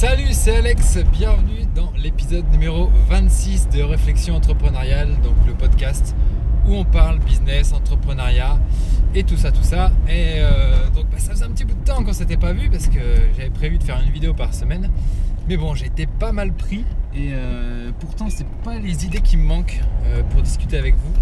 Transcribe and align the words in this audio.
Salut, 0.00 0.28
c'est 0.30 0.56
Alex, 0.56 0.96
bienvenue 1.12 1.66
dans 1.74 1.92
l'épisode 2.02 2.50
numéro 2.52 2.88
26 3.10 3.68
de 3.68 3.82
Réflexion 3.82 4.34
entrepreneuriale, 4.34 5.20
donc 5.22 5.34
le 5.46 5.52
podcast 5.52 6.16
où 6.66 6.74
on 6.74 6.86
parle 6.86 7.18
business, 7.18 7.74
entrepreneuriat 7.74 8.58
et 9.14 9.24
tout 9.24 9.36
ça, 9.36 9.52
tout 9.52 9.62
ça. 9.62 9.92
Et 10.08 10.36
euh, 10.38 10.88
donc 10.94 11.04
bah, 11.10 11.18
ça 11.18 11.32
faisait 11.32 11.44
un 11.44 11.50
petit 11.50 11.66
bout 11.66 11.74
de 11.74 11.84
temps 11.84 12.02
qu'on 12.02 12.14
s'était 12.14 12.38
pas 12.38 12.54
vu 12.54 12.70
parce 12.70 12.88
que 12.88 12.98
j'avais 13.36 13.50
prévu 13.50 13.76
de 13.76 13.82
faire 13.82 14.00
une 14.02 14.10
vidéo 14.10 14.32
par 14.32 14.54
semaine. 14.54 14.88
Mais 15.46 15.58
bon, 15.58 15.74
j'étais 15.74 16.06
pas 16.06 16.32
mal 16.32 16.54
pris 16.54 16.86
et 17.14 17.32
euh, 17.34 17.90
pourtant 18.00 18.30
c'est 18.30 18.48
pas 18.64 18.78
les 18.78 19.04
idées 19.04 19.20
qui 19.20 19.36
me 19.36 19.44
manquent 19.44 19.82
euh, 20.06 20.22
pour 20.30 20.40
discuter 20.40 20.78
avec 20.78 20.94
vous. 20.94 21.12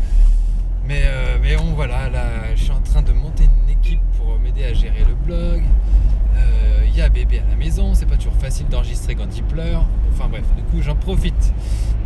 Mais, 0.87 1.03
mais 1.43 1.57
bon 1.57 1.73
voilà, 1.75 2.09
là 2.09 2.55
je 2.55 2.63
suis 2.63 2.71
en 2.71 2.81
train 2.81 3.03
de 3.03 3.11
monter 3.11 3.43
une 3.43 3.71
équipe 3.71 4.01
pour 4.17 4.39
m'aider 4.39 4.63
à 4.63 4.73
gérer 4.73 5.05
le 5.05 5.15
blog, 5.15 5.63
y 6.99 7.03
a 7.03 7.09
bébé 7.09 7.39
à 7.39 7.49
la 7.49 7.55
maison, 7.55 7.95
c'est 7.95 8.07
pas 8.07 8.17
toujours 8.17 8.35
facile 8.35 8.67
d'enregistrer 8.67 9.15
quand 9.15 9.37
il 9.37 9.45
pleure. 9.45 9.87
Enfin 10.11 10.29
bref, 10.29 10.45
du 10.57 10.63
coup 10.65 10.83
j'en 10.83 10.97
profite 10.97 11.55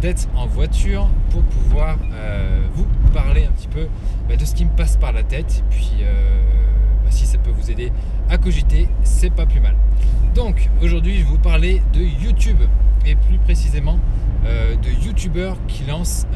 d'être 0.02 0.28
en 0.36 0.46
voiture 0.46 1.08
pour 1.30 1.42
pouvoir 1.42 1.96
euh, 2.12 2.60
vous 2.74 2.84
parler 3.14 3.46
un 3.46 3.52
petit 3.52 3.68
peu 3.68 3.88
bah, 4.28 4.36
de 4.36 4.44
ce 4.44 4.54
qui 4.54 4.66
me 4.66 4.70
passe 4.70 4.98
par 4.98 5.12
la 5.12 5.22
tête. 5.22 5.64
Puis 5.70 5.92
euh, 6.02 6.42
bah, 7.04 7.10
si 7.10 7.26
ça 7.26 7.38
peut 7.38 7.50
vous 7.50 7.70
aider 7.70 7.90
à 8.28 8.36
cogiter, 8.36 8.86
c'est 9.02 9.30
pas 9.30 9.46
plus 9.46 9.60
mal. 9.60 9.76
Donc 10.34 10.68
aujourd'hui 10.82 11.16
je 11.16 11.24
vais 11.24 11.30
vous 11.30 11.38
parler 11.38 11.80
de 11.94 12.00
YouTube 12.00 12.60
et 13.06 13.14
plus 13.14 13.38
précisément 13.38 13.98
euh, 14.44 14.76
de 14.76 14.90
YouTubeurs 14.90 15.56
qui 15.68 15.84
lancent 15.84 16.26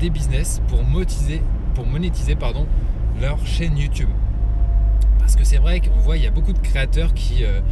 des 0.00 0.10
business 0.10 0.60
pour 0.66 0.82
motiser, 0.82 1.40
pour 1.76 1.86
monétiser 1.86 2.34
pardon, 2.34 2.66
leur 3.20 3.38
chaîne 3.46 3.78
YouTube. 3.78 4.08
Parce 5.32 5.44
que 5.44 5.48
c'est 5.48 5.62
vrai 5.62 5.80
qu'on 5.80 5.98
voit, 5.98 6.18
il 6.18 6.24
y 6.24 6.26
a 6.26 6.30
beaucoup 6.30 6.52
de 6.52 6.58
créateurs 6.58 7.14
qui, 7.14 7.42
euh, 7.42 7.62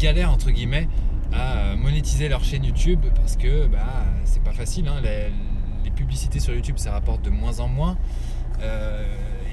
galèrent, 0.00 0.32
entre 0.32 0.50
guillemets, 0.50 0.88
à 1.32 1.58
euh, 1.58 1.76
monétiser 1.76 2.28
leur 2.28 2.42
chaîne 2.42 2.64
YouTube 2.64 3.06
parce 3.14 3.36
que 3.36 3.68
bah, 3.68 3.86
c'est 4.24 4.42
pas 4.42 4.50
facile. 4.50 4.88
Hein. 4.88 5.00
Les, 5.00 5.30
publicités 5.92 6.40
sur 6.40 6.52
YouTube, 6.52 6.74
ça 6.76 6.90
rapporte 6.90 7.22
de 7.22 7.30
moins 7.30 7.60
en 7.60 7.68
moins. 7.68 7.96
Euh, 8.62 9.04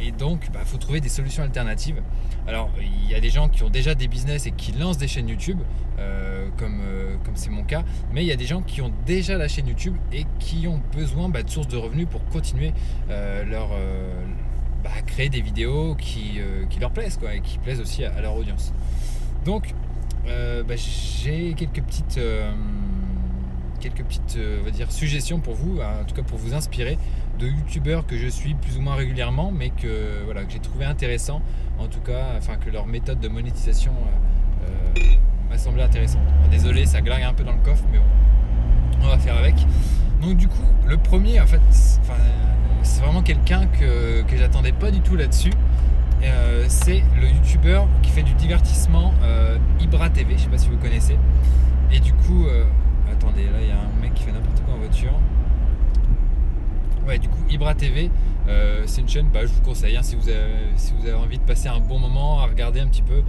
et 0.01 0.11
donc, 0.11 0.45
il 0.47 0.51
bah, 0.51 0.61
faut 0.65 0.79
trouver 0.79 1.01
des 1.01 1.09
solutions 1.09 1.43
alternatives. 1.43 2.01
Alors, 2.47 2.71
il 2.81 3.11
y 3.11 3.13
a 3.13 3.19
des 3.19 3.29
gens 3.29 3.47
qui 3.47 3.61
ont 3.61 3.69
déjà 3.69 3.93
des 3.93 4.07
business 4.07 4.47
et 4.47 4.51
qui 4.51 4.71
lancent 4.71 4.97
des 4.97 5.07
chaînes 5.07 5.29
YouTube, 5.29 5.59
comme 6.57 6.81
c'est 7.35 7.51
mon 7.51 7.63
cas. 7.63 7.83
Mais 8.11 8.23
il 8.23 8.27
y 8.27 8.31
a 8.31 8.35
des 8.35 8.47
gens 8.47 8.63
qui 8.63 8.81
ont 8.81 8.91
déjà 9.05 9.37
la 9.37 9.47
chaîne 9.47 9.67
YouTube 9.67 9.95
et 10.11 10.25
qui 10.39 10.67
ont 10.67 10.81
besoin 10.95 11.29
bah, 11.29 11.43
de 11.43 11.49
sources 11.51 11.67
de 11.67 11.77
revenus 11.77 12.07
pour 12.09 12.25
continuer 12.25 12.73
leur 13.07 13.69
bah, 14.83 14.89
créer 15.05 15.29
des 15.29 15.41
vidéos 15.41 15.95
qui, 15.95 16.39
euh, 16.39 16.65
qui, 16.69 16.79
leur 16.79 16.91
plaisent 16.91 17.17
quoi, 17.17 17.35
et 17.35 17.41
qui 17.41 17.57
plaisent 17.59 17.79
aussi 17.79 18.03
à, 18.03 18.19
leur 18.21 18.35
audience. 18.35 18.73
Donc 19.45 19.73
euh, 20.27 20.63
bah, 20.63 20.75
j'ai 20.75 21.53
quelques 21.53 21.81
petites, 21.81 22.17
euh, 22.17 22.51
quelques 23.79 24.03
petites 24.03 24.37
va 24.63 24.71
dire, 24.71 24.91
suggestions 24.91 25.39
pour 25.39 25.53
vous, 25.53 25.79
en 25.79 26.03
tout 26.05 26.15
cas 26.15 26.23
pour 26.23 26.37
vous 26.37 26.53
inspirer 26.53 26.97
de 27.39 27.47
youtubeurs 27.47 28.05
que 28.05 28.17
je 28.17 28.27
suis 28.27 28.53
plus 28.55 28.77
ou 28.77 28.81
moins 28.81 28.95
régulièrement, 28.95 29.51
mais 29.51 29.69
que, 29.69 30.23
voilà, 30.25 30.43
que 30.43 30.51
j'ai 30.51 30.59
trouvé 30.59 30.85
intéressant, 30.85 31.41
en 31.79 31.87
tout 31.87 32.01
cas, 32.01 32.33
enfin 32.37 32.57
que 32.57 32.69
leur 32.69 32.85
méthode 32.87 33.19
de 33.19 33.27
monétisation 33.27 33.93
m'a 35.49 35.57
semblé 35.57 35.83
intéressante. 35.83 36.21
désolé, 36.49 36.85
ça 36.85 37.01
glague 37.01 37.23
un 37.23 37.33
peu 37.33 37.43
dans 37.43 37.51
le 37.51 37.59
coffre, 37.59 37.83
mais 37.91 37.97
bon, 37.97 38.05
on 39.03 39.07
va 39.07 39.17
faire 39.17 39.37
avec. 39.37 39.55
Donc 40.21 40.37
du 40.37 40.47
coup, 40.47 40.63
le 40.87 40.97
premier, 40.97 41.39
en 41.41 41.47
fait, 41.47 41.61
c'est 42.91 43.01
vraiment 43.01 43.21
quelqu'un 43.21 43.67
que, 43.67 44.23
j'attendais 44.35 44.73
pas 44.73 44.91
du 44.91 44.99
tout 45.01 45.15
là-dessus. 45.15 45.51
Euh, 46.23 46.65
c'est 46.67 47.03
le 47.19 47.27
youtubeur 47.27 47.87
qui 48.03 48.11
fait 48.11 48.21
du 48.21 48.33
divertissement 48.33 49.13
euh, 49.23 49.57
Ibra 49.79 50.09
TV, 50.09 50.35
je 50.37 50.43
sais 50.43 50.49
pas 50.49 50.57
si 50.57 50.69
vous 50.69 50.77
connaissez. 50.77 51.17
Et 51.91 51.99
du 51.99 52.13
coup, 52.13 52.45
euh, 52.45 52.65
attendez, 53.11 53.45
là 53.45 53.59
il 53.61 53.69
y 53.69 53.71
a 53.71 53.79
un 53.79 54.01
mec 54.01 54.13
qui 54.13 54.23
fait 54.23 54.31
n'importe 54.31 54.61
quoi 54.63 54.75
en 54.75 54.77
voiture. 54.77 55.13
Ouais, 57.07 57.17
du 57.17 57.29
coup, 57.29 57.39
Ibra 57.49 57.73
TV, 57.73 58.11
c'est 58.85 59.01
une 59.01 59.09
chaîne, 59.09 59.27
bah, 59.33 59.39
je 59.41 59.47
vous 59.47 59.61
conseille 59.61 59.95
hein, 59.95 60.03
si, 60.03 60.15
vous 60.15 60.29
avez, 60.29 61.13
envie 61.13 61.39
de 61.39 61.43
passer 61.43 61.69
un 61.69 61.79
bon 61.79 61.97
moment 61.97 62.41
à 62.41 62.45
regarder 62.45 62.81
un 62.81 62.87
petit 62.87 63.01
peu. 63.01 63.23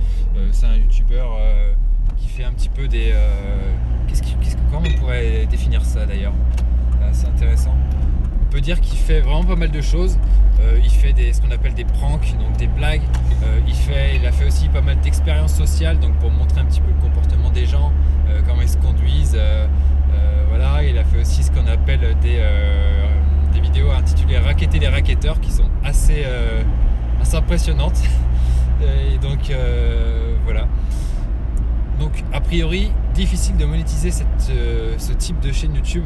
c'est 0.51 0.67
un 0.67 0.77
youtubeur 0.77 1.39
qui 2.17 2.29
fait 2.29 2.45
un 2.45 2.53
petit 2.53 2.69
peu 2.69 2.89
des. 2.89 3.15
qu'est-ce 4.09 4.57
comment 4.71 4.87
on 4.87 4.99
pourrait 4.99 5.47
définir 5.47 5.85
ça 5.85 6.05
d'ailleurs? 6.05 6.35
C'est 7.13 7.29
intéressant 7.29 7.75
dire 8.63 8.81
qu'il 8.81 8.99
fait 8.99 9.21
vraiment 9.21 9.45
pas 9.45 9.57
mal 9.57 9.71
de 9.71 9.81
choses. 9.83 10.17
Euh, 10.61 10.79
il 10.83 10.91
fait 10.91 11.13
des, 11.13 11.33
ce 11.33 11.43
qu'on 11.43 11.51
appelle 11.51 11.75
des 11.75 11.85
pranks, 11.85 12.35
donc 12.39 12.57
des 12.57 12.69
blagues. 12.69 13.03
Euh, 13.43 13.59
il, 13.67 13.75
fait, 13.75 14.17
il 14.17 14.27
a 14.27 14.33
fait 14.33 14.47
aussi 14.47 14.69
pas 14.69 14.81
mal 14.81 14.99
d'expériences 15.01 15.55
sociales, 15.55 15.99
donc 15.99 16.15
pour 16.15 16.31
montrer 16.31 16.61
un 16.61 16.65
petit 16.65 16.81
peu 16.81 16.91
le 16.91 17.01
comportement 17.03 17.51
des 17.51 17.67
gens, 17.67 17.93
euh, 18.29 18.41
comment 18.47 18.63
ils 18.63 18.69
se 18.69 18.79
conduisent. 18.79 19.39
voilà, 20.49 20.85
il 20.85 20.97
a 20.99 21.05
fait 21.05 21.19
aussi 21.19 21.43
ce 21.43 21.51
qu'on 21.51 21.67
appelle 21.67 22.01
des, 22.21 22.41
des 23.55 23.61
vidéos 23.61 23.91
intitulées 23.91 24.39
Raqueter 24.39 24.79
les 24.79 24.89
raquetteurs 24.89 25.41
qui 25.41 25.51
sont 25.51 25.69
assez, 25.83 26.25
assez 27.21 27.37
impressionnantes. 27.37 28.01
Et 28.83 29.19
donc 29.19 29.51
voilà. 30.45 30.69
Donc 31.99 32.23
a 32.33 32.41
priori, 32.41 32.93
difficile 33.15 33.57
de 33.57 33.65
monétiser 33.65 34.11
cette, 34.11 34.53
ce 34.99 35.13
type 35.15 35.41
de 35.41 35.53
chaîne 35.53 35.75
YouTube 35.75 36.05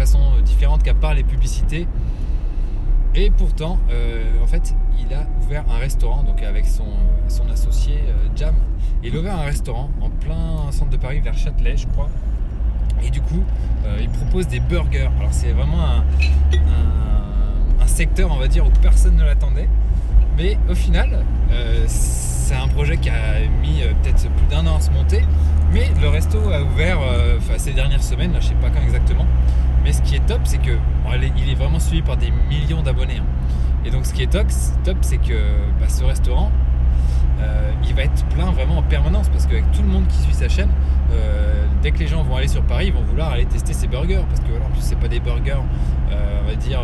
euh, 0.00 0.40
différente 0.42 0.82
qu'à 0.82 0.94
part 0.94 1.12
les 1.14 1.22
publicités. 1.22 1.86
Et 3.14 3.30
pourtant, 3.30 3.78
euh, 3.90 4.42
en 4.42 4.46
fait, 4.46 4.74
il 4.98 5.12
a 5.14 5.26
ouvert 5.42 5.64
un 5.68 5.78
restaurant, 5.78 6.22
donc 6.22 6.42
avec 6.42 6.64
son, 6.64 6.86
son 7.28 7.50
associé 7.50 7.96
euh, 8.08 8.28
Jam. 8.34 8.54
Il 9.02 9.14
a 9.14 9.18
ouvert 9.18 9.36
un 9.36 9.44
restaurant 9.44 9.90
en 10.00 10.08
plein 10.08 10.70
centre 10.70 10.90
de 10.90 10.96
Paris, 10.96 11.20
vers 11.20 11.36
Châtelet, 11.36 11.76
je 11.76 11.86
crois. 11.88 12.08
Et 13.02 13.10
du 13.10 13.20
coup, 13.20 13.42
il 13.98 14.10
propose 14.10 14.46
des 14.46 14.60
burgers. 14.60 15.08
Alors 15.18 15.32
c'est 15.32 15.52
vraiment 15.52 15.82
un, 15.82 16.04
un, 17.80 17.86
secteur, 17.86 18.30
on 18.30 18.36
va 18.36 18.46
dire, 18.46 18.66
où 18.66 18.70
personne 18.82 19.16
ne 19.16 19.24
l'attendait. 19.24 19.68
Mais 20.36 20.58
au 20.68 20.74
final, 20.74 21.24
c'est 21.86 22.29
un 22.54 22.68
projet 22.68 22.96
qui 22.96 23.10
a 23.10 23.40
mis 23.60 23.80
peut-être 24.02 24.28
plus 24.30 24.46
d'un 24.46 24.66
an 24.66 24.76
à 24.76 24.80
se 24.80 24.90
monter. 24.90 25.22
Mais 25.72 25.90
le 26.00 26.08
resto 26.08 26.38
a 26.50 26.62
ouvert 26.62 26.98
ces 27.56 27.72
dernières 27.72 28.02
semaines, 28.02 28.32
là, 28.32 28.40
je 28.40 28.48
sais 28.48 28.54
pas 28.54 28.70
quand 28.70 28.82
exactement. 28.82 29.26
Mais 29.84 29.92
ce 29.92 30.02
qui 30.02 30.16
est 30.16 30.26
top, 30.26 30.40
c'est 30.44 30.58
que 30.58 30.72
il 31.36 31.50
est 31.50 31.54
vraiment 31.54 31.78
suivi 31.78 32.02
par 32.02 32.16
des 32.16 32.30
millions 32.48 32.82
d'abonnés. 32.82 33.18
Hein. 33.18 33.24
Et 33.84 33.90
donc 33.90 34.06
ce 34.06 34.12
qui 34.12 34.22
est 34.22 34.30
top, 34.30 34.46
c'est 34.50 35.16
que 35.18 35.34
bah, 35.80 35.88
ce 35.88 36.04
restaurant, 36.04 36.50
euh, 37.40 37.70
il 37.88 37.94
va 37.94 38.02
être 38.02 38.24
plein 38.26 38.50
vraiment 38.50 38.78
en 38.78 38.82
permanence 38.82 39.28
parce 39.28 39.46
qu'avec 39.46 39.70
tout 39.72 39.82
le 39.82 39.88
monde 39.88 40.06
qui 40.06 40.18
suit 40.18 40.34
sa 40.34 40.48
chaîne, 40.48 40.68
euh, 41.10 41.64
dès 41.82 41.90
que 41.90 41.98
les 41.98 42.06
gens 42.06 42.22
vont 42.22 42.36
aller 42.36 42.48
sur 42.48 42.62
Paris, 42.62 42.88
ils 42.88 42.92
vont 42.92 43.02
vouloir 43.02 43.30
aller 43.30 43.46
tester 43.46 43.72
ses 43.72 43.86
burgers 43.86 44.24
parce 44.28 44.40
que 44.40 44.52
en 44.62 44.70
plus 44.70 44.82
c'est 44.82 44.98
pas 44.98 45.08
des 45.08 45.20
burgers, 45.20 45.62
euh, 46.10 46.40
on 46.42 46.46
va 46.46 46.54
dire, 46.56 46.80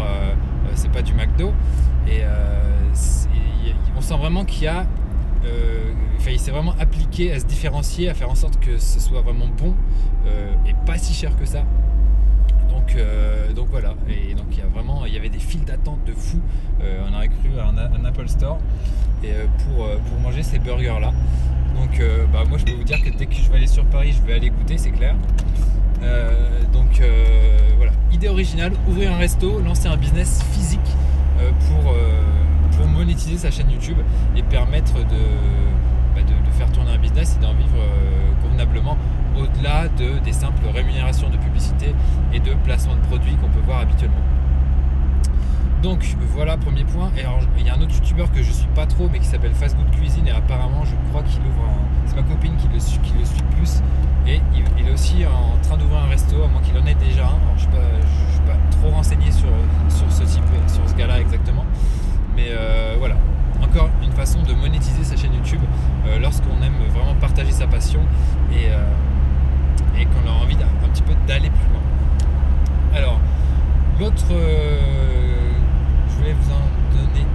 c'est 0.74 0.90
pas 0.90 1.02
du 1.02 1.12
McDo 1.12 1.52
et 2.08 2.22
on 3.96 4.00
sent 4.00 4.16
vraiment 4.16 4.44
qu'il 4.44 4.64
y 4.64 4.68
a 4.68 4.86
il 6.28 6.40
s'est 6.40 6.50
vraiment 6.50 6.74
appliqué 6.78 7.32
à 7.32 7.40
se 7.40 7.44
différencier, 7.46 8.08
à 8.08 8.14
faire 8.14 8.30
en 8.30 8.34
sorte 8.34 8.58
que 8.58 8.78
ce 8.78 9.00
soit 9.00 9.20
vraiment 9.20 9.46
bon 9.46 9.74
et 10.66 10.74
pas 10.84 10.98
si 10.98 11.14
cher 11.14 11.36
que 11.38 11.46
ça. 11.46 11.64
Euh, 12.96 13.52
donc, 13.52 13.68
voilà. 13.70 13.94
Et 14.08 14.34
donc 14.34 14.46
il 14.52 14.58
y 14.58 14.62
a 14.62 14.66
vraiment, 14.66 15.06
il 15.06 15.14
y 15.14 15.16
avait 15.16 15.28
des 15.28 15.38
files 15.38 15.64
d'attente 15.64 16.04
de 16.06 16.12
fou. 16.12 16.40
Euh, 16.82 17.02
on 17.08 17.14
aurait 17.14 17.28
cru 17.28 17.58
à 17.58 17.68
un, 17.68 18.04
Apple 18.04 18.28
Store 18.28 18.58
et 19.24 19.32
euh, 19.32 19.46
pour, 19.64 20.18
manger 20.20 20.42
ces 20.42 20.58
burgers 20.58 20.98
là. 21.00 21.12
Donc 21.74 22.00
bah, 22.32 22.44
moi 22.48 22.56
je 22.56 22.64
peux 22.64 22.72
vous 22.72 22.84
dire 22.84 23.02
que 23.02 23.10
dès 23.10 23.26
que 23.26 23.34
je 23.34 23.50
vais 23.50 23.56
aller 23.56 23.66
sur 23.66 23.84
Paris, 23.84 24.12
je 24.12 24.26
vais 24.26 24.34
aller 24.34 24.48
goûter, 24.48 24.78
c'est 24.78 24.92
clair. 24.92 25.14
donc 26.72 27.02
voilà, 27.76 27.92
idée 28.12 28.28
originale, 28.28 28.72
ouvrir 28.88 29.12
un 29.12 29.18
resto, 29.18 29.60
lancer 29.60 29.88
un 29.88 29.98
business 29.98 30.42
physique 30.52 30.96
pour 31.68 31.92
sa 33.16 33.50
chaîne 33.50 33.70
YouTube 33.70 33.98
et 34.36 34.42
permettre 34.42 34.94
de, 34.94 35.22
bah, 36.14 36.22
de, 36.22 36.50
faire 36.58 36.70
tourner 36.72 36.92
un 36.92 36.98
business 36.98 37.36
et 37.38 37.42
d'en 37.42 37.52
vivre 37.52 37.76
convenablement 38.42 38.96
au-delà 39.38 39.88
de, 39.88 40.18
des 40.20 40.32
simples 40.32 40.66
rémunérations 40.72 41.28
de 41.28 41.36
publicité 41.36 41.94
et 42.32 42.40
de 42.40 42.54
placement 42.64 42.94
de 42.94 43.00
produits 43.00 43.34
qu'on 43.36 43.48
peut 43.48 43.64
voir 43.64 43.80
habituellement. 43.80 44.22
Donc 45.82 46.16
voilà, 46.34 46.56
premier 46.56 46.84
point. 46.84 47.10
Et 47.16 47.20
alors, 47.20 47.40
il 47.58 47.66
y 47.66 47.70
a 47.70 47.74
un 47.74 47.80
autre 47.80 47.94
youtubeur 47.94 48.30
que 48.32 48.42
je 48.42 48.50
suis 48.50 48.66
pas 48.74 48.86
trop, 48.86 49.08
mais 49.10 49.18
qui 49.18 49.26
s'appelle 49.26 49.54
Fast 49.54 49.76
Good 49.76 49.90
Cuisine, 49.90 50.26
et 50.26 50.30
apparemment, 50.30 50.84
je 50.84 50.94
crois 51.10 51.22
qu'il 51.22 51.40
ouvre 51.40 51.62
un. 51.62 52.06
C'est 52.06 52.16
ma 52.16 52.22
copine 52.22 52.56
qui 52.56 52.68
le, 52.72 52.80
suit, 52.80 52.98
qui 53.00 53.12
le 53.18 53.24
suit 53.24 53.42
plus. 53.56 53.82
Et 54.26 54.40
il, 54.54 54.88
est 54.88 54.92
aussi 54.92 55.24
en 55.26 55.56
train 55.62 55.76
d'ouvrir 55.76 56.02
un 56.02 56.08
resto, 56.08 56.42
à 56.42 56.48
moins 56.48 56.60
qu'il 56.60 56.76
en 56.76 56.86
ait 56.86 56.94
déjà 56.94 57.24
un. 57.24 57.38
Alors, 57.38 57.56
je 57.56 57.66
ne 57.66 58.32
suis, 58.32 58.40
pas 58.46 58.56
trop 58.70 58.90
renseigné 58.90 59.30
sur, 59.30 59.48
sur 59.88 60.10
ce 60.10 60.24
type, 60.24 60.42
sur 60.66 60.88
ce 60.88 60.94
gars-là 60.94 61.20
exactement. 61.20 61.64
Mais 62.36 62.48
euh, 62.50 62.96
voilà, 62.98 63.16
encore 63.62 63.88
une 64.02 64.12
façon 64.12 64.42
de 64.42 64.52
monétiser 64.52 65.02
sa 65.02 65.16
chaîne 65.16 65.34
YouTube 65.34 65.60
euh, 66.06 66.18
lorsqu'on 66.20 66.62
aime 66.62 66.76
vraiment 66.94 67.14
partager 67.20 67.52
sa 67.52 67.66
passion 67.66 68.00
et. 68.52 68.70
Euh, 68.70 68.84
et 69.98 70.04
qu'on 70.04 70.28
a 70.28 70.32
envie 70.32 70.56
d'un 70.56 70.66
petit 70.92 71.02
peu 71.02 71.14
d'aller 71.26 71.50
plus 71.50 71.68
loin. 71.70 71.80
Alors, 72.94 73.18
l'autre, 73.98 74.26
euh, 74.30 74.78
je 76.10 76.14
voulais 76.16 76.34
vous 76.34 76.50
en 76.50 76.96
donner 76.96 77.26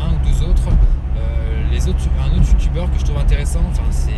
un 0.00 0.12
ou 0.12 0.28
deux 0.28 0.44
autres. 0.44 0.68
Euh, 1.16 1.62
les 1.70 1.88
autres 1.88 2.04
un 2.20 2.36
autre 2.36 2.48
youtubeur 2.50 2.90
que 2.90 2.98
je 2.98 3.04
trouve 3.04 3.18
intéressant, 3.18 3.62
enfin 3.70 3.84
c'est 3.90 4.12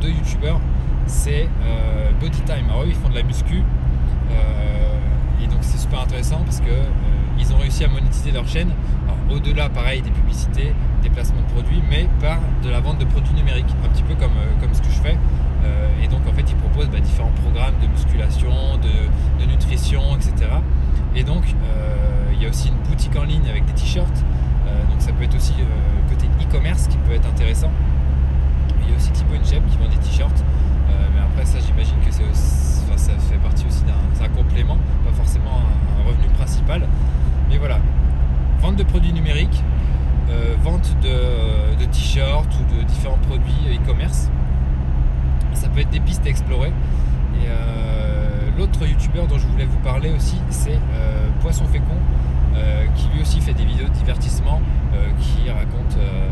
deux 0.00 0.10
youtubeurs 0.10 0.60
c'est 1.06 1.48
Body 2.20 2.40
Time. 2.42 2.66
Alors 2.68 2.82
eux, 2.82 2.88
ils 2.88 2.94
font 2.94 3.08
de 3.08 3.14
la 3.14 3.22
muscu. 3.22 3.62
et 5.42 5.46
donc 5.46 5.58
c'est 5.62 5.78
super 5.78 6.00
intéressant 6.00 6.42
parce 6.44 6.60
que 6.60 6.66
ils 7.38 7.52
ont 7.52 7.58
réussi 7.58 7.84
à 7.84 7.88
monétiser 7.88 8.30
leur 8.30 8.46
chaîne. 8.46 8.72
Au-delà, 9.30 9.68
pareil, 9.68 10.00
des 10.00 10.10
publicités, 10.10 10.72
des 11.02 11.10
placements 11.10 11.42
de 11.42 11.52
produits, 11.52 11.82
mais 11.88 12.08
par 12.20 12.38
de 12.62 12.70
la 12.70 12.80
vente 12.80 12.98
de 12.98 13.04
produits 13.04 13.34
numériques, 13.34 13.66
un 13.84 13.88
petit 13.88 14.02
peu 14.02 14.14
comme, 14.14 14.32
comme 14.60 14.72
ce 14.72 14.80
que 14.80 14.88
je 14.88 15.00
fais. 15.00 15.18
et 16.02 16.08
donc 16.08 16.20
en 16.26 16.32
fait, 16.32 16.44
ils 16.48 16.56
proposent 16.56 16.88
bah, 16.88 17.00
différents 17.00 17.32
programmes 17.42 17.74
de 17.82 17.86
musculation, 17.88 18.78
de, 18.78 19.44
de 19.44 19.50
nutrition, 19.50 20.00
etc. 20.16 20.50
Et 21.14 21.24
donc, 21.24 21.44
il 22.32 22.42
y 22.42 22.46
a 22.46 22.48
aussi 22.48 22.68
une 22.68 22.88
boutique 22.88 23.16
en 23.16 23.24
ligne 23.24 23.46
avec 23.50 23.66
des 23.66 23.74
t-shirts. 23.74 24.24
donc 24.90 25.00
ça 25.00 25.12
peut 25.12 25.24
être 25.24 25.36
aussi 25.36 25.54
côté 26.08 26.26
e-commerce 26.42 26.86
qui 26.86 26.96
peut 26.98 27.12
être 27.12 27.28
intéressant. 27.28 27.70
Il 28.82 28.90
y 28.90 28.94
a 28.94 28.96
aussi 28.96 29.10
Thibaut 29.10 29.34
Inchep 29.34 29.62
qui 29.70 29.76
vend 29.76 29.88
des 29.88 29.98
t-shirts. 29.98 30.44
mais 30.88 31.20
après 31.20 31.44
ça 31.44 31.58
j'imagine 31.60 31.98
que 32.06 32.12
c'est 32.12 32.24
ça 32.98 33.12
fait 33.30 33.38
partie 33.38 33.64
aussi 33.66 33.84
d'un 33.84 34.28
complément, 34.28 34.76
pas 35.04 35.12
forcément 35.12 35.62
un, 35.98 36.08
revenu 36.08 36.28
principal. 36.34 36.82
Mais 37.48 37.58
voilà, 37.58 37.78
vente 38.60 38.67
de 38.78 38.84
produits 38.84 39.12
numériques, 39.12 39.62
vente 40.62 40.94
de, 41.02 41.84
t-shirts 41.86 42.50
ou 42.60 42.74
de 42.76 42.82
différents 42.82 43.18
produits 43.28 43.76
e-commerce. 43.76 44.30
Ça 45.54 45.68
peut 45.68 45.80
être 45.80 45.90
des 45.90 46.00
pistes 46.00 46.26
à 46.26 46.30
explorer. 46.30 46.72
Et 47.34 47.48
l'autre 48.58 48.86
youtubeur 48.86 49.26
dont 49.26 49.38
je 49.38 49.46
voulais 49.46 49.64
vous 49.64 49.78
parler 49.78 50.10
aussi, 50.10 50.36
c'est 50.50 50.78
Poisson 51.40 51.64
Fécond. 51.66 51.96
Euh, 52.58 52.86
qui 52.96 53.08
lui 53.14 53.20
aussi 53.20 53.40
fait 53.40 53.52
des 53.52 53.64
vidéos 53.64 53.86
de 53.86 53.92
divertissement, 53.92 54.60
euh, 54.94 55.10
qui 55.20 55.48
raconte 55.50 55.96
euh, 55.98 56.28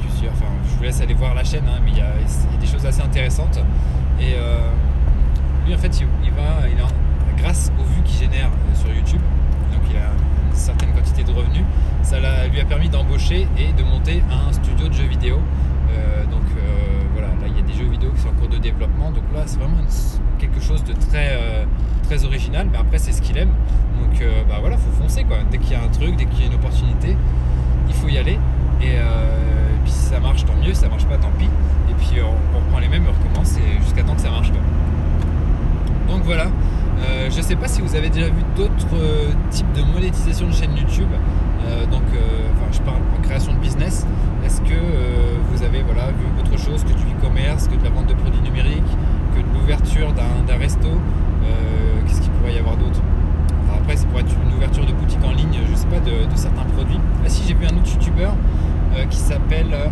plusieurs. 0.00 0.32
Enfin, 0.32 0.52
je 0.64 0.76
vous 0.76 0.82
laisse 0.82 1.00
aller 1.00 1.14
voir 1.14 1.34
la 1.34 1.42
chaîne, 1.42 1.64
hein, 1.66 1.80
mais 1.84 1.90
il 1.90 1.96
y, 1.96 2.00
a, 2.00 2.12
des 2.60 2.66
choses 2.66 2.86
assez 2.86 3.00
intéressantes. 3.00 3.58
Et 4.20 4.34
lui, 5.66 5.74
en 5.74 5.78
fait, 5.78 6.00
il, 6.00 6.30
va, 6.32 6.68
il 6.68 6.80
a, 6.80 6.86
grâce 7.36 7.72
aux 7.78 7.84
vues 7.84 8.02
qu'il 8.04 8.18
génère 8.18 8.50
sur 8.74 8.92
YouTube, 8.92 9.20
donc 9.72 9.82
il 9.90 9.96
a 9.96 10.10
certaine 10.58 10.92
quantité 10.92 11.24
de 11.24 11.30
revenus, 11.30 11.64
ça 12.02 12.18
lui 12.18 12.60
a 12.60 12.64
permis 12.64 12.88
d'embaucher 12.88 13.46
et 13.58 13.72
de 13.72 13.82
monter 13.82 14.22
un 14.30 14.52
studio 14.52 14.88
de 14.88 14.92
jeux 14.92 15.06
vidéo. 15.06 15.36
donc 16.30 16.44
voilà, 17.12 17.28
là 17.28 17.46
il 17.46 17.56
y 17.56 17.60
a 17.60 17.62
des 17.62 17.72
jeux 17.72 17.88
vidéo 17.88 18.10
qui 18.14 18.22
sont 18.22 18.28
en 18.28 18.32
cours 18.32 18.48
de 18.48 18.58
développement. 18.58 19.10
Donc 19.10 19.24
là, 19.34 19.42
c'est 19.46 19.58
vraiment 19.58 19.78
quelque 20.38 20.60
chose 20.60 20.84
de 20.84 20.92
très, 20.92 21.66
très 22.04 22.24
original. 22.24 22.68
Mais 22.70 22.78
après, 22.78 22.98
c'est 22.98 23.12
ce 23.12 23.22
qu'il 23.22 23.36
aime. 23.38 23.52
Donc 24.00 24.20
euh, 24.20 24.42
bah 24.48 24.56
voilà, 24.60 24.76
faut 24.76 24.90
foncer 25.02 25.24
quoi. 25.24 25.38
Dès 25.50 25.58
qu'il 25.58 25.72
y 25.72 25.74
a 25.74 25.82
un 25.82 25.88
truc, 25.88 26.16
dès 26.16 26.26
qu'il 26.26 26.40
y 26.40 26.44
a 26.44 26.46
une 26.46 26.54
opportunité, 26.54 27.16
il 27.88 27.94
faut 27.94 28.08
y 28.08 28.18
aller. 28.18 28.38
Et, 28.80 28.94
euh, 28.96 29.68
puis 29.84 29.92
si 29.92 30.06
ça 30.06 30.20
marche, 30.20 30.44
tant 30.44 30.54
mieux. 30.54 30.72
Si 30.72 30.80
ça 30.80 30.88
marche 30.88 31.06
pas, 31.06 31.16
tant 31.16 31.30
pis. 31.38 31.48
Et 31.90 31.94
puis 31.94 32.20
on, 32.22 32.34
on 32.56 32.78
et 32.80 33.82
jusqu'à 33.82 34.02
temps 34.02 34.14
que 34.14 34.20
ça 34.20 34.30
marche 34.30 34.50
pas. 34.50 36.12
Donc 36.12 36.22
voilà. 36.24 36.46
Euh, 37.00 37.28
je 37.30 37.37
sais 37.48 37.56
pas 37.56 37.68
si 37.68 37.80
vous 37.80 37.94
avez 37.94 38.10
déjà 38.10 38.26
vu 38.26 38.42
d'autres 38.56 38.96
types 39.50 39.72
de 39.72 39.82
monétisation 39.82 40.46
de 40.48 40.52
chaîne 40.52 40.76
YouTube. 40.76 41.08
donc, 41.90 42.02
enfin, 42.12 42.66
je 42.72 42.80
parle 42.80 43.00
en 43.16 43.22
création 43.22 43.54
de 43.54 43.58
business. 43.58 44.06
Est-ce 44.44 44.60
que 44.60 44.78
vous 45.50 45.62
avez 45.62 45.82
voilà, 45.82 46.08
vu 46.08 46.26
autre 46.38 46.58
chose 46.58 46.84
que 46.84 46.92
du 46.92 47.04
e-commerce, 47.04 47.68
que 47.68 47.76
de 47.76 47.84
la 47.84 47.90
vente 47.90 48.06
de 48.06 48.14
produits 48.14 48.42
numériques, 48.42 48.96
que 49.34 49.40
de 49.40 49.58
l'ouverture 49.58 50.12
d'un 50.12 50.58
resto 50.58 50.88
Qu'est-ce 52.06 52.20
qu'il 52.20 52.30
pourrait 52.32 52.54
y 52.54 52.58
avoir 52.58 52.76
d'autre? 52.76 53.00
Après, 53.74 53.96
ça 53.96 54.06
pourrait 54.06 54.22
être 54.22 54.36
une 54.46 54.54
ouverture 54.54 54.84
de 54.84 54.92
boutique 54.92 55.22
en 55.24 55.30
ligne, 55.30 55.60
je 55.70 55.74
sais 55.74 55.86
pas, 55.86 56.00
de, 56.00 56.12
certains 56.34 56.64
produits. 56.64 57.00
Ah 57.24 57.28
si, 57.28 57.42
j'ai 57.46 57.54
vu 57.54 57.64
un 57.64 57.76
autre 57.76 57.90
youtubeur 57.90 58.34
euh, 58.96 59.04
qui 59.06 59.16
s'appelle. 59.18 59.72
Euh, 59.72 59.88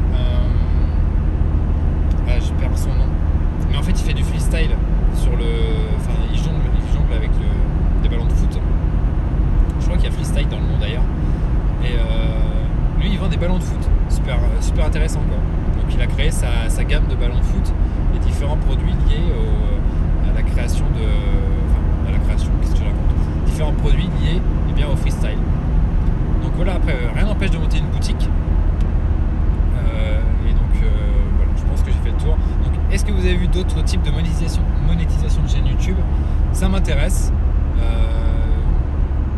ah, 2.29 2.39
je 2.41 2.53
perds 2.61 2.77
son 2.77 2.89
nom. 2.89 3.09
Mais 3.71 3.77
en 3.77 3.83
fait, 3.83 3.93
il 3.93 4.05
fait 4.05 4.15
du 4.15 4.23
freestyle 4.23 4.71
sur 5.15 5.33
le. 5.33 5.45
Enfin, 5.97 6.13
il 6.33 6.39
jongle, 6.39 6.69
il 6.75 6.95
jongle 6.95 7.13
avec 7.15 7.31
des 8.03 8.09
ballons 8.09 8.27
de 8.27 8.33
foot. 8.33 8.61
Freestyle 10.11 10.49
dans 10.49 10.59
le 10.59 10.65
monde 10.65 10.81
d'ailleurs. 10.81 11.05
Et 11.83 11.95
euh, 11.95 13.01
lui, 13.01 13.11
il 13.13 13.19
vend 13.19 13.29
des 13.29 13.37
ballons 13.37 13.59
de 13.59 13.63
foot. 13.63 13.91
Super, 14.09 14.39
super 14.61 14.87
intéressant 14.87 15.21
quoi. 15.21 15.39
Donc, 15.81 15.95
il 15.95 16.01
a 16.01 16.07
créé 16.07 16.31
sa, 16.31 16.85
gamme 16.85 17.07
de 17.09 17.15
ballons 17.15 17.39
de 17.39 17.45
foot 17.45 17.73
et 18.15 18.19
différents 18.19 18.57
produits 18.57 18.95
liés 19.09 19.33
à 20.29 20.35
la 20.35 20.43
création 20.43 20.85
de. 20.87 22.09
À 22.09 22.13
la 22.13 22.19
création, 22.19 22.51
qu'est-ce 22.61 22.73
que 22.73 22.79
je 22.79 22.85
raconte? 22.85 23.47
Différents 23.47 23.73
produits 23.73 24.09
liés 24.21 24.37
et 24.37 24.71
eh 24.71 24.73
bien, 24.73 24.89
au 24.89 24.97
freestyle. 24.97 25.39
Donc 26.43 26.53
voilà, 26.55 26.75
après, 26.75 26.93
euh, 26.93 27.11
rien 27.13 27.27
n'empêche 27.27 27.51
de 27.51 27.59
monter 27.59 27.79
une 27.79 27.89
boutique. 27.89 28.29
Euh, 29.77 30.21
et 30.49 30.53
donc 30.53 30.83
euh, 30.83 30.89
voilà, 31.37 31.51
je 31.57 31.63
pense 31.65 31.83
que 31.83 31.91
j'ai 31.91 31.99
fait 31.99 32.11
le 32.11 32.23
tour. 32.23 32.37
Donc 32.65 32.73
est-ce 32.93 33.05
que 33.05 33.11
vous 33.11 33.27
avez 33.27 33.35
vu 33.35 33.49
d'autres 33.49 33.83
types 33.83 34.03
de 34.03 34.11
monétisation 34.11 35.43
de 35.43 35.49
chaîne 35.49 35.67
YouTube? 35.67 35.97
Ça 36.53 36.69
m'intéresse. 36.69 37.33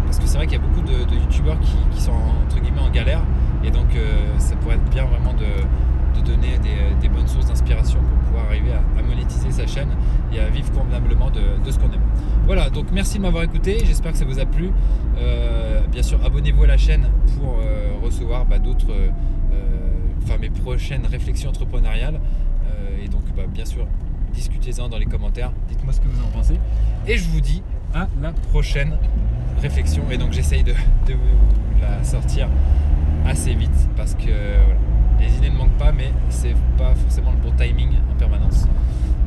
parce 0.05 0.19
que 0.19 0.27
c'est 0.27 0.37
vrai 0.37 0.38
qu'il 0.49 0.59
y 0.59 0.63
a 0.63 0.67
beaucoup 0.67 0.83
de, 0.83 1.15
youtubeurs 1.15 1.59
qui, 1.61 2.01
sont 2.01 2.13
entre 2.13 2.61
guillemets 2.61 2.81
en 2.81 2.91
galère. 2.91 3.23
Et 3.65 3.71
donc 3.71 3.89
ça 4.39 4.57
pourrait 4.57 4.77
être 4.77 4.91
bien 4.91 5.05
vraiment 5.05 5.35
de, 5.35 6.23
donner 6.23 6.59
des, 7.01 7.09
bonnes 7.09 7.29
sources 7.29 7.47
d'inspiration 7.47 7.99
pour 8.01 8.19
pouvoir 8.27 8.47
arriver 8.47 8.73
à, 8.73 9.03
monétiser 9.03 9.51
sa 9.51 9.67
chaîne 9.67 9.91
et 10.33 10.41
à 10.41 10.49
vivre 10.49 10.71
convenablement 10.73 11.31
de 11.31 11.71
ce 11.71 11.79
qu'on 11.79 11.93
aime. 11.93 12.09
Voilà, 12.49 12.71
donc 12.71 12.87
merci 12.93 13.19
de 13.19 13.25
m'avoir 13.25 13.43
écouté, 13.43 13.77
j'espère 13.85 14.13
que 14.13 14.17
ça 14.17 14.25
vous 14.25 14.39
a 14.39 14.47
plu. 14.47 14.71
Euh, 15.19 15.83
bien 15.93 16.03
sûr, 16.03 16.19
abonnez-vous 16.25 16.65
à 16.65 16.67
la 16.67 16.79
chaîne 16.79 17.07
pour 17.37 17.59
euh, 17.61 17.93
recevoir 18.03 18.47
bah, 18.47 18.59
d'autres, 18.59 18.91
euh, 18.91 19.11
enfin 20.23 20.39
mes 20.39 20.49
prochaines 20.49 21.05
réflexions 21.05 21.51
entrepreneuriales. 21.51 22.19
et 23.05 23.09
donc, 23.09 23.21
bah, 23.37 23.43
bien 23.53 23.67
sûr, 23.67 23.87
discutez-en 24.33 24.89
dans 24.89 24.97
les 24.97 25.05
commentaires, 25.05 25.53
dites-moi 25.69 25.93
ce 25.93 26.01
que 26.01 26.09
vous 26.09 26.25
en 26.25 26.29
pensez. 26.29 26.59
Et 27.07 27.19
je 27.19 27.29
vous 27.29 27.43
dis 27.43 27.63
à 27.93 28.09
la 28.23 28.33
prochaine 28.33 28.97
réflexion. 29.59 30.03
Et 30.11 30.19
donc, 30.19 30.33
j'essaye 30.33 30.63
de, 30.63 30.73
vous 30.73 31.81
la 31.81 32.03
sortir 32.05 32.49
assez 33.27 33.55
vite 33.55 33.89
parce 33.97 34.15
que 34.15 34.31
les 35.21 35.37
idées 35.37 35.51
ne 35.51 35.57
manquent 35.57 35.79
pas, 35.79 35.93
mais 35.93 36.13
c'est 36.29 36.55
pas 36.77 36.95
forcément 36.95 37.33
le 37.33 37.39
bon 37.39 37.55
timing 37.57 37.91
en 38.11 38.19
permanence. 38.19 38.67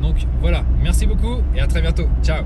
Donc 0.00 0.16
voilà, 0.40 0.64
merci 0.82 1.06
beaucoup 1.06 1.36
et 1.54 1.60
à 1.60 1.66
très 1.66 1.80
bientôt. 1.80 2.08
Ciao 2.22 2.44